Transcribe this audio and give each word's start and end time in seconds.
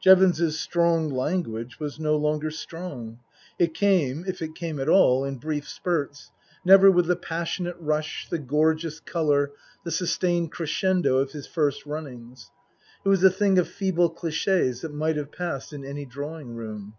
Jevons's 0.00 0.58
strong 0.58 1.10
language 1.10 1.78
was 1.78 2.00
no 2.00 2.16
longer 2.16 2.50
strong. 2.50 3.20
It 3.56 3.72
came, 3.72 4.24
if 4.26 4.42
it 4.42 4.56
came 4.56 4.80
at 4.80 4.88
Book 4.88 4.92
I: 4.96 4.96
My 4.96 4.96
Book 4.96 4.96
83 4.96 4.96
all, 4.96 5.24
in 5.24 5.36
brief 5.38 5.68
spurts, 5.68 6.32
never 6.64 6.90
with 6.90 7.06
the 7.06 7.14
passionate 7.14 7.76
rush, 7.78 8.26
the 8.28 8.40
gorgeous 8.40 8.98
colour, 8.98 9.52
the 9.84 9.92
sustained 9.92 10.50
crescendo 10.50 11.18
of 11.18 11.30
his 11.30 11.46
first 11.46 11.86
runnings. 11.86 12.50
It 13.04 13.08
was 13.08 13.22
a 13.22 13.30
thing 13.30 13.60
of 13.60 13.68
feeble 13.68 14.10
cliches 14.10 14.80
that 14.80 14.92
might 14.92 15.14
have 15.14 15.30
passed 15.30 15.72
in 15.72 15.84
any 15.84 16.04
drawing 16.04 16.56
room. 16.56 16.94